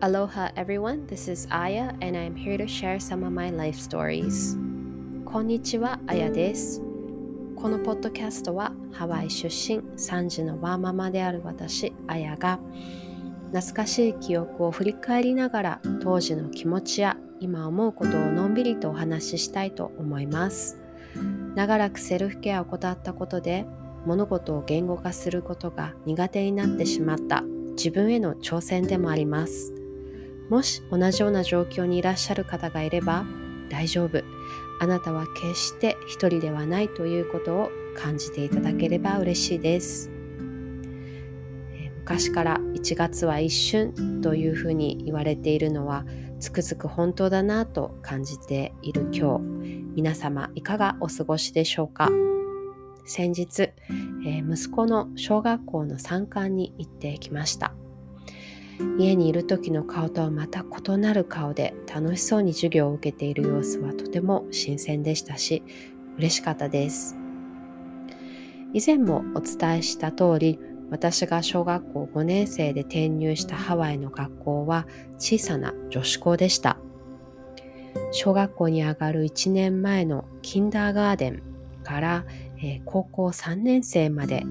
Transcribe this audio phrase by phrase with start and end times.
[0.00, 4.56] Aloha everyone, this is Aya and I'm here to share some of my life stories.
[5.24, 6.80] こんにちは、あやです。
[7.56, 12.60] このポッドキャストはハワイ出身3児のワーママである私、あやが
[13.52, 20.78] 懐かしい記憶を振り返りながら当時の気持ちや今思うことをのんびりとお話ししたいと思います。
[21.56, 23.66] 長らくセルフケアを怠ったことで
[24.06, 29.74] 物事を言語化することが苦手になってしまった自分への挑戦でもあります。
[30.48, 33.24] もし同じような状況にいらっしゃる方がいれば
[33.68, 34.22] 大丈夫。
[34.80, 40.10] あなたは決して一人ではないということを感じていただければ嬉しいです。
[42.04, 46.06] 昔から1月は一瞬というふうに言われているのは
[46.40, 49.44] つくづく本当だなと感じている今日
[49.94, 52.08] 皆様いかがお過ごしでしょうか？
[53.04, 57.74] 先日、えー、息子の小学校の参観に行ってきました
[58.98, 65.62] 家にいる時の顔とはまた異なる顔で楽しそうに授業を受けている様子はとても新鮮でしたし
[66.16, 67.16] 嬉しかったです。
[68.74, 70.58] 以前もお伝えした通り
[70.90, 74.86] 私が小学校5年生で転入したハワイの学校は
[75.18, 76.78] 小さな女子校でした。
[78.12, 81.42] 小学校に上がる1年前のキンダーガーデン
[81.84, 82.24] から、
[82.62, 84.44] え、高校3年生まで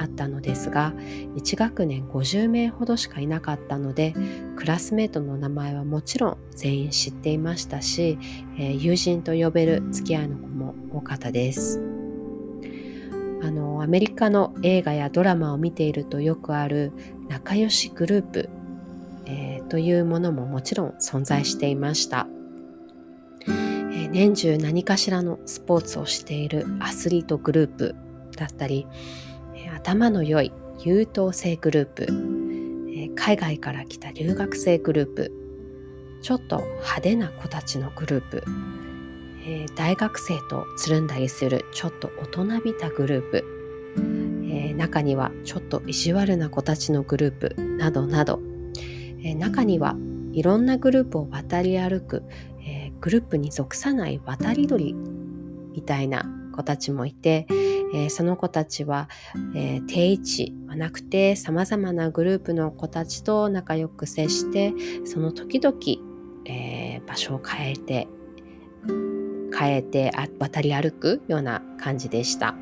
[0.00, 0.92] あったのですが
[1.36, 4.14] 1学年50名ほどしかいなかったので
[4.56, 8.18] クラスメートの名前はもちろん全員知っていましたし、
[8.58, 11.82] えー、友人と呼べる付き合いの子も多かったです
[13.42, 16.92] あのアメリカの映画やドラマを見ているとよくある
[17.28, 18.48] 仲良しグループ、
[19.26, 22.26] えー、というものももちろん存在していました。
[24.10, 27.94] 年中何かしらのスポーツをしているアスリートグループ
[28.36, 28.86] だったり、
[29.82, 32.06] 頭の良い優等生グループ、
[33.16, 35.32] 海外から来た留学生グループ。
[36.20, 38.44] ちょっと派手な子たちのグループ、
[39.46, 43.44] え大学生とつるんだりするちょっと大人びたグループ、
[44.52, 47.54] え中にはちょっと意地悪な子たちのグループ。
[47.78, 48.38] などなど、
[49.24, 49.96] え中には
[50.34, 52.22] いろんなグループを渡り歩く、
[52.66, 54.92] え、グループに属さない渡り鳥
[55.72, 57.46] みたいな子たちもいて、
[57.94, 59.08] えー、その子たちは、
[59.54, 64.72] えー、定位置はなくて様々なグループの子たちと仲良く接して
[65.04, 65.76] その時々、
[66.46, 68.08] え場所を変えて
[69.56, 72.54] 変えて渡り歩くような感じでした。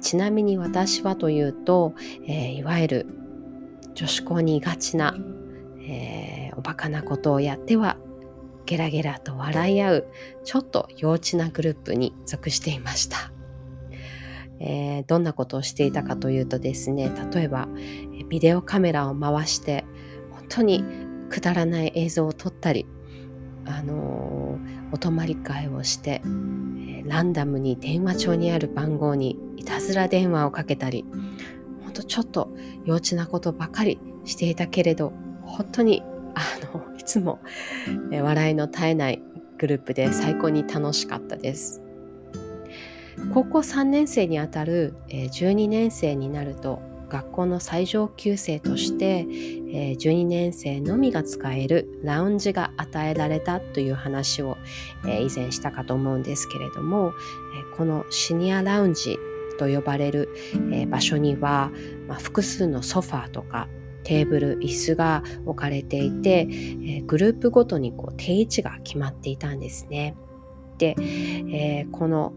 [0.00, 1.94] ちなみに私はというと、
[2.26, 3.06] えいわゆる
[3.94, 5.14] 女子校にいがちな、
[5.80, 7.96] えーおバカなことをやっては
[8.66, 10.06] ゲラゲラと笑い合う
[10.44, 13.33] ちょっと幼稚なグループに属していました。
[14.66, 17.68] えー、どんなことをしていたかというとですね例えば
[18.30, 19.84] ビデオカメラを回して
[20.30, 20.84] 本当に
[21.28, 22.86] くだらない映像を撮ったり、
[23.66, 31.04] あのー、お泊まり会をして、えー、ランダムに電話帳にある番号にいたずら電話をかけたり
[31.82, 32.50] 本当ちょっと
[32.84, 36.02] 幼稚なことばかりしていたけれど本当に
[36.34, 36.42] あ
[36.74, 37.38] の、いつも、
[38.10, 39.22] え笑いの絶えない
[39.58, 41.80] グループで最高に楽しかったです。
[43.32, 49.26] 高校3年生にあたる、え12年生になると学校の最上級生として、
[49.72, 54.56] え12年生のみが使えるラウンジが与えられたという話を、
[55.06, 57.12] え以前したかと思うんですけれども、
[57.72, 59.18] えこのシニアラウンジ
[59.58, 60.28] と呼ばれる、
[60.72, 61.70] え場所には、
[62.08, 63.68] まあ、複数のソファーとか
[64.04, 66.46] テーブル椅子が置かれていて、
[66.86, 70.14] え、グループごとにこう定位置が決まっていたんですね。
[70.78, 72.32] で、えー、この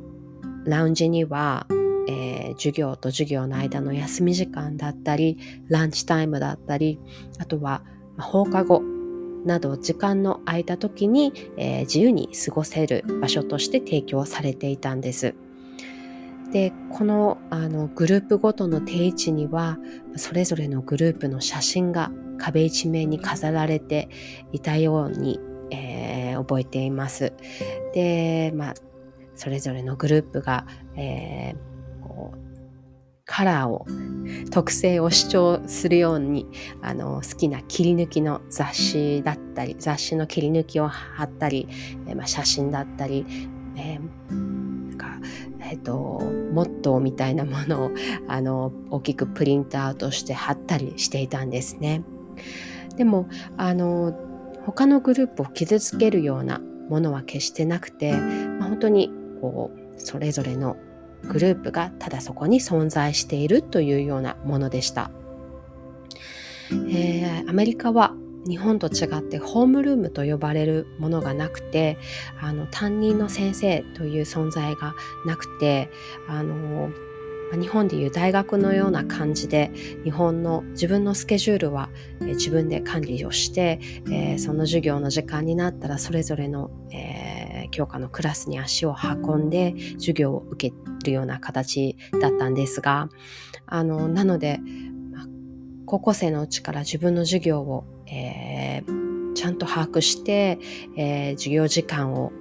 [0.67, 1.66] ラウンジには、
[2.07, 7.00] えー、授業と授業の間の休み時間だったりランチタイムだったり
[7.39, 7.83] あとは
[8.17, 8.81] 放課後
[9.45, 15.35] など時間の空いた時に、えー、自由に過ごせる場所として提供されていたんです。
[16.51, 19.78] でこのあのグループごとの定位置には
[20.16, 24.09] それぞれのグループの写真が壁一面に飾られて
[24.53, 25.40] いたように、
[25.72, 27.34] えー、覚えています。
[27.93, 28.73] で、まあ、
[29.37, 32.37] それぞれのグループが、えー、こう
[33.25, 33.85] カラーを
[34.51, 36.47] 特性を主張するように
[36.81, 41.67] あの好きな切り抜きの雑誌だったり雑誌の切り抜きを貼ったり、
[42.07, 43.25] えーまあ、写真だったり、
[43.78, 44.47] えー
[45.69, 45.93] えっと、
[46.53, 47.91] モットーみたいなものを
[48.28, 52.03] あの大きくプリントアウトして貼ったりしていたんですね。
[52.95, 54.17] でもあの
[54.66, 59.11] 他のグループを傷つけるようなものは決してなくて、まあ、本当に
[59.41, 60.78] こうそれぞれの
[61.23, 65.11] グループがただそこに存在しているというようなものでした。
[66.89, 68.13] えー、アメリカは
[68.47, 71.97] 日本と違ってホームルームと呼ばれるものがなくて
[72.39, 74.95] あの担任の先生という存在が
[75.25, 75.89] なくて
[76.28, 76.89] あの
[77.53, 79.72] 日本でいう大学のような感じで
[80.03, 81.89] 日本の自分のスケジュールは
[82.19, 90.75] 自分で管理をして、えー、その授業の時間になったらそれぞれの、えー、教科のクラスに足を運んで授業を受け
[91.05, 93.09] るような形だったんですが
[93.66, 94.59] あのなので、
[95.11, 95.25] ま
[95.85, 100.59] 高校生のうちから自分の授業を、えー、ちゃんと把握して、
[100.96, 102.31] え授業時間を、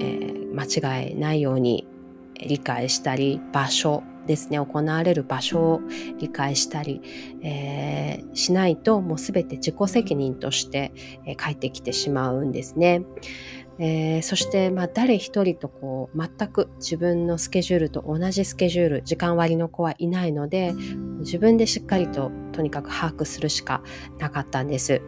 [0.00, 1.86] え間違えないように
[2.34, 5.80] 理解したり場所ですね行われる場所を
[6.18, 7.02] 理解したり、
[7.42, 10.92] えー、しないともう全て自己責任として、
[11.26, 13.02] えー、帰ってきてしまうんですね。
[13.78, 20.74] えー、そして、まあ、誰一人とこう全く自分のスケジュールと同じスケジュール時間割の子はいないので
[21.20, 23.82] 自分でしっかりととにかく把握するしか
[24.18, 25.02] なかったんです。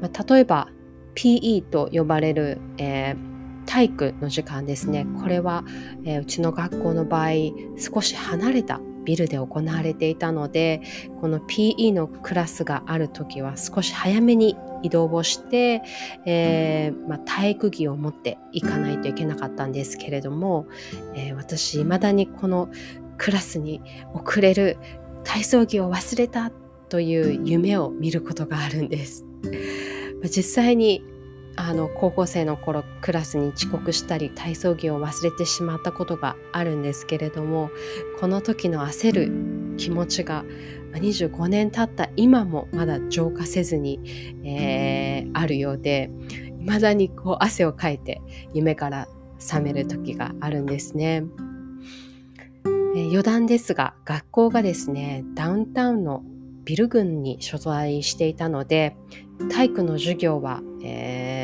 [0.00, 0.68] まあ、例えば
[1.14, 5.64] PE と呼ばれる、えー体育の時間ですねこれは、
[6.04, 7.30] えー、うちの学校の場合
[7.76, 10.82] 少し離れたビルで行われていたので
[11.20, 14.56] この PE のクラスがある時は少し早めに
[14.86, 15.82] 移動をして、
[16.24, 20.66] えー、まあ、体育着を持っていかないといけなかったんですけれども、
[21.14, 22.68] えー、私未だにこの
[23.18, 23.82] クラスに
[24.14, 24.78] 遅れる
[25.24, 26.50] 体操着を忘れた
[26.88, 29.24] という夢を見ることがあるんです。
[30.22, 31.04] ま実際に
[31.56, 37.70] あの高校生の頃クラスに遅刻したり体操着を忘れてしまったことがあるんですけれども
[38.20, 40.44] この時の焦る気持ちが
[40.98, 44.00] 25年経った今もまだ浄化せずに、
[44.44, 46.10] えー、あるようで
[46.60, 48.20] 未だにこう汗をかいて
[48.52, 49.08] 夢から
[49.38, 51.24] 覚める時があるんですね。
[52.64, 56.22] えー、余談ですが学校がですねダウンタウンの
[56.64, 58.96] ビル群に所在していたので
[59.50, 61.35] 体育の授業は、えー、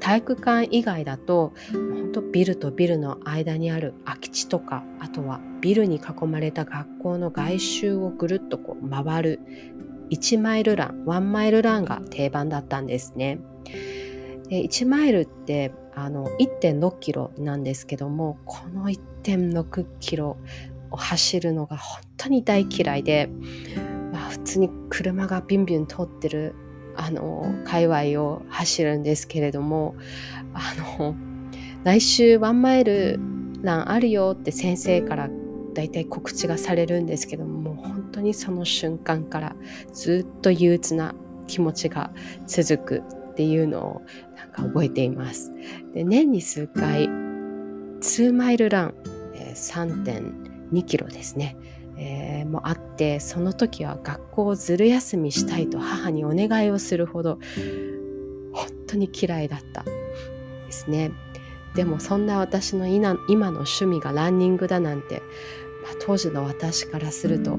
[0.00, 9.40] 体育館以外だと本当ビルとビルの間にある空き地とかあとはビルに囲まれた学校の外周をぐるっとこう回る
[10.10, 13.40] 1マイルラン1マイルランが定番だったんですね。
[14.48, 20.36] で1マイルってあの1.6キロなんですけどもこの1.6キロ
[20.90, 23.28] を走るのが本当に大嫌いで、
[24.12, 26.54] まあ、普通に車がビュンビュン通ってる
[26.96, 29.94] あの界隈を走るんですけれども
[30.54, 31.14] あの
[31.84, 33.20] 来週ワンマイル
[33.62, 35.28] ランあるよって先生から
[35.74, 39.56] だいたい告知がされるんですけどももう本当にその瞬間から
[39.92, 41.14] ずっと憂鬱な
[41.46, 42.10] 気持ちが
[42.46, 43.02] 続く
[43.32, 44.02] っていうのを
[44.36, 45.52] なんか覚えています。
[45.92, 48.94] で年に数回2マイルラン、
[49.54, 51.56] 3.2キロですね
[51.98, 57.38] えー、もあってその時は学校をずる休みしたいと母にお願いをするほど
[58.52, 59.90] 本当に嫌いだったで
[60.70, 61.12] すね。
[61.74, 63.14] でもそんな私の今
[63.50, 65.20] の趣味がランニングだなんて、
[65.82, 67.58] まあ、当時の私からすると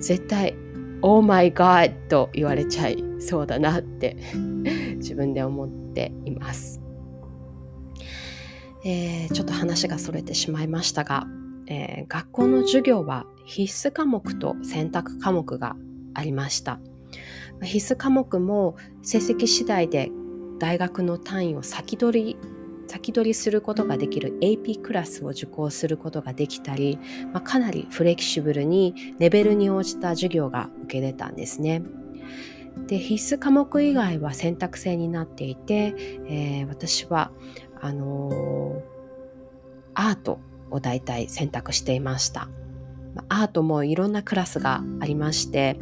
[0.00, 0.56] 絶対
[1.02, 4.16] 「Oh my God」と言われちゃいそうだなって
[4.98, 6.80] 自分で思っています、
[8.84, 11.28] えー、ちょっと話がそれてしまいましたが
[11.68, 15.74] えー、学校の授業は必須科目と選択科目が
[16.12, 16.78] ありました。
[17.62, 20.10] 必須科目も成績次第で
[20.58, 22.36] 大学の単位を先取り
[22.86, 26.98] 先取りすることができる AP クラスを受講することができたり、
[27.32, 31.82] まあ、かなりフレキシブルにレベルに応じた授業が受けれたんですね。
[32.86, 35.94] で必須科目以外は選択制になっていて、
[36.28, 37.32] えー、私は
[37.80, 38.82] あのー、
[39.94, 40.38] アート
[40.70, 42.48] を大体選択していました。
[43.28, 45.78] アートもいろんなクラスがありまして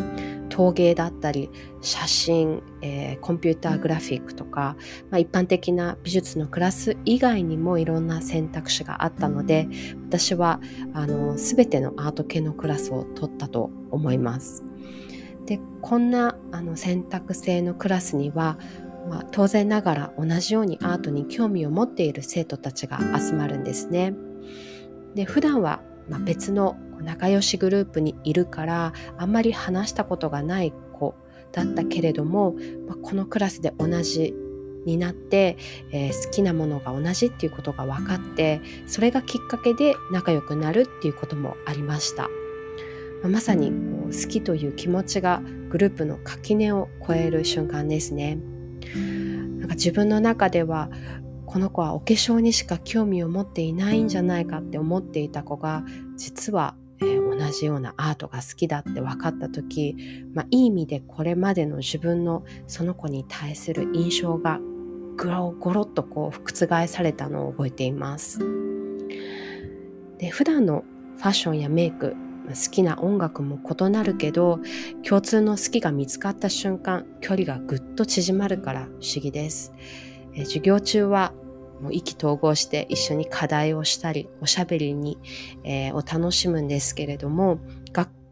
[0.48, 1.50] 陶芸だったり
[1.82, 4.76] 写真、えー、コンピューターグラフィックとか、
[5.10, 9.68] まあ、一般的な美術のクラス以外にもいろんな選択肢があったので
[10.08, 10.60] 私は
[10.94, 14.64] あの全てのアート系のクラスを取ったと思います。
[15.46, 18.58] でこんなあの選択制のクラスには、
[19.08, 24.14] まあ、当然ながら同じようにアートに興味を持っている生徒たちが集まるんですね。
[25.14, 31.14] で普段はま別の仲良しグループにいるからあんまり話したことがない子
[31.52, 32.54] だったけれども、
[32.86, 34.34] まあ、このクラスで同じ
[34.84, 35.56] になって、
[35.90, 42.28] えー、好きなものが同じっていうことが分かってそれがきっかけで仲良くなるっていうこともありました。
[43.24, 48.38] ま、さにこう好きという気持ちがグループの垣根を越える瞬間ですね。
[49.58, 50.90] なんか自分の中では
[51.46, 55.84] この子はお化粧にしか興味を持っていないんじゃないかって思っていた子が
[56.16, 59.96] 実はえー、同じようなアートが好きだって分かった時、
[60.34, 64.60] まあ、いい意味でこれまでの自分のその子に対する印象が
[65.16, 68.38] ぐろごろっとこう覆されたのを覚えています。
[70.18, 70.84] で普段の
[71.16, 72.16] ファッションやメイク
[72.48, 74.60] 好きな音楽も異なるけど
[75.02, 79.72] 共通の好きが見つかった瞬間距離がぐっと縮まるから不思議です。
[80.34, 81.32] え授業中は
[81.80, 85.18] もう意気投合して一緒に課題をしたりおしゃべりに、
[85.64, 87.58] えー、を楽しむんですけれども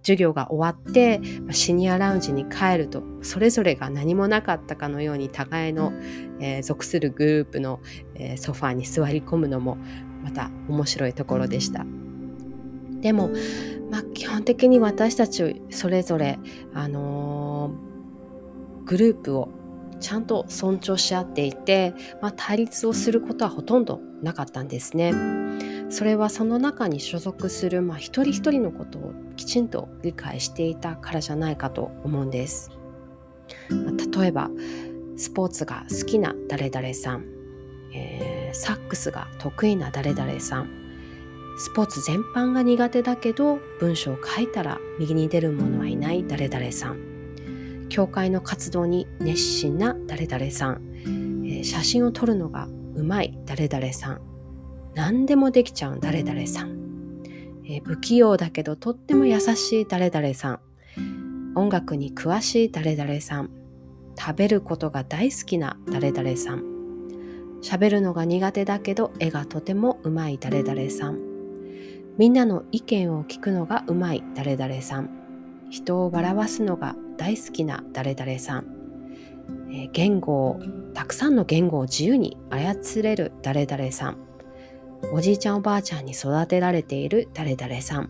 [0.05, 1.21] 授業が終わって
[1.51, 5.95] シニアラウンジに帰るとそれぞれが何もなかったかのように互いの、
[6.41, 7.81] えー、属するグループの、
[8.15, 9.79] えー、ソファーに座り込むのも
[10.23, 11.87] また面白いところでした。
[13.01, 13.31] でも、
[13.91, 16.39] まあ、基本的に私たちそれぞれ、
[16.75, 19.49] あのー、グループを
[20.05, 25.15] ちゃんと尊重し合っていて、まあ、対立をすることはほとんどなかったんですね。
[25.89, 32.71] それはその中に所属する、まあ、一人一人のことをきちんと理解していたからじゃないかと思うんです。
[33.71, 34.51] まあ、例えば
[35.17, 37.25] スポーツが好きな誰々さん、
[37.95, 40.69] えー、サックスが得意な誰々さん
[41.57, 47.14] スポーツ全般が苦手だけど文章を書いたら右に出る者はいない誰々さん
[47.89, 50.83] 教会の活動に熱心な誰々さん、
[51.47, 54.21] えー、写真を撮るのがうまい誰々さん。
[54.95, 57.23] 何でもできちゃう誰々さん、
[57.65, 60.61] えー、不器用だけどとっても優しい誰々さん。
[61.57, 63.51] 音楽に詳しい誰々さん。
[64.17, 66.65] 食べることが大好きな誰々さん。
[67.63, 71.21] 喋るのが苦手だけど絵がとてもうまい誰々さん。
[72.19, 75.24] みんなの意見を聞くのがうまい誰々さん。
[75.75, 78.67] 人を笑わすのが大好きな誰々さん、
[79.71, 80.61] えー、言語を
[80.95, 84.19] たくさんの言語を自由に操れる誰々さん。
[85.13, 88.09] おじいちゃんおばあちゃんに育てられている誰々さん。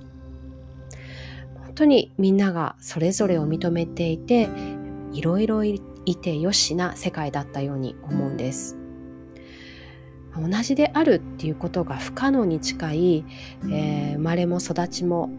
[1.65, 4.51] 本当にみんながそれぞれを認めていて
[5.13, 5.81] いろいろい
[6.21, 8.77] てよしな世界だったように思うんです。
[10.37, 13.25] 同じであるっていうことが不可能に近い、
[13.63, 15.31] えー、生まれも育ちも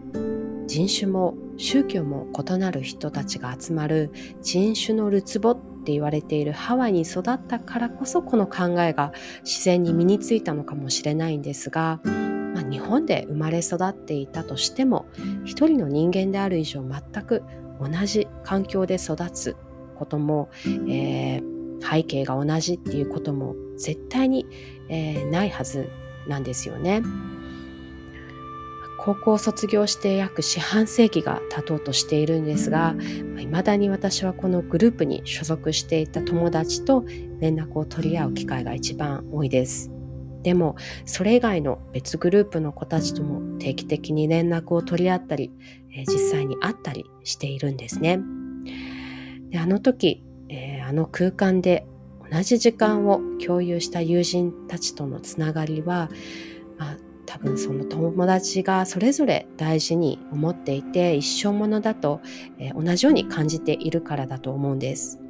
[0.76, 15.06] 人種も宗教も異なる人たちが集まる人種のるつぼって言われているハワイに育ったからこそこの考えが自然に身についたのかもしれないんですが、まあ、日本で生まれ育っていたとしても
[15.46, 17.42] 一人の人間である以上全く
[17.80, 19.56] 同じ環境で育つ
[19.98, 20.50] ことも、
[20.90, 24.44] えー、背景が同じっていうことも絶対に、
[24.90, 25.88] えー、ないはず
[26.28, 27.02] なんですよね。
[29.06, 32.96] 高校を卒業して約四半世紀が経とうとしているんですが、
[33.38, 37.04] いまだに私はこのグループに所属していた友達と
[37.38, 39.92] 連絡を取り合う機会が一番多いです。
[40.42, 45.52] でも、それ以外の別グループの子たちとも定期的に連絡を取り合ったり、
[45.92, 48.18] え実際に会ったりしているんですね。
[49.50, 51.86] であの時、えー、あの空間で
[52.28, 56.10] 同じ時間を共有した友人たちとのつながりは、
[57.26, 62.20] 多分その友達がそれぞれ大事に思っていて一生ものだと、
[62.58, 65.20] えー、同じように感じているからだと思うんです。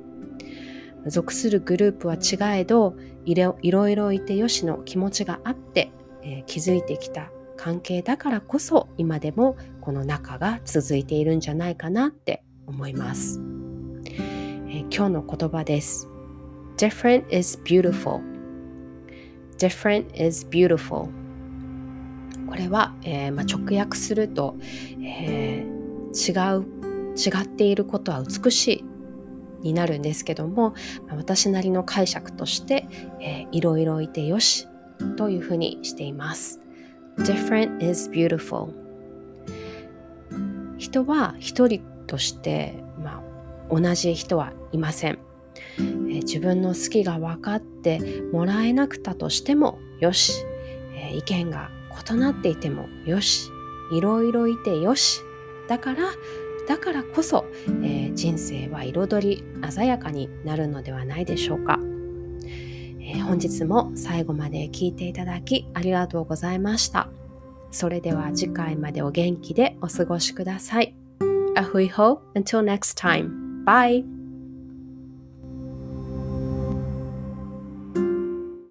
[1.06, 5.90] 属するグループは違えどいろいろいてよしの気持ちがあって、
[6.22, 13.40] えー、築いてきた関係だからこそ今でもこの仲が続いているんじゃないかなって思います。
[14.04, 16.08] えー、今日の言葉です。
[16.76, 18.20] Different is beautiful.
[19.58, 21.08] Different is beautiful.
[22.46, 24.56] これは、えー、まあ、直訳すると、
[25.02, 26.76] えー、違う
[27.16, 28.84] 違っていることは美しい
[29.62, 30.74] になるんですけども、
[31.08, 32.86] まあ、私なりの解釈として、
[33.20, 34.68] えー、いろいろいてよし
[35.16, 36.60] というふうにしています。
[37.18, 38.68] Different is beautiful
[40.76, 43.22] 人は一人として、ま
[43.70, 45.18] あ、同じ人はいません、
[45.78, 50.44] えー、自分の好きが分かってもらえなくたとしてもよし、
[50.94, 51.70] えー、意見が
[52.10, 53.50] 異なっていてもよし
[53.92, 55.22] いろいろいてよし。
[55.68, 56.12] だから
[56.68, 57.44] だからこそ、
[57.82, 61.78] えー、人生は彩り鮮やかになるのではないでしょうか、
[63.00, 67.08] えー、本日も最後まで聞いていただきありがとうございました。
[67.70, 70.94] それでは次回までお元気でお過ごしください。
[71.56, 73.64] A hui ho until next time.
[73.64, 74.15] Bye.